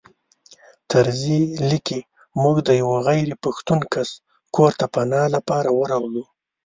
طرزي 0.91 1.39
لیکي 1.69 1.99
موږ 2.41 2.55
د 2.67 2.69
یوه 2.81 2.97
غیر 3.07 3.29
پښتون 3.43 3.79
کس 3.93 4.09
کور 4.55 4.71
ته 4.79 4.85
پناه 4.93 5.27
لپاره 5.35 5.69
ورغلو. 5.79 6.23